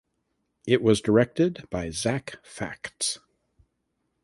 [0.65, 3.19] It was directed by Zac Facts.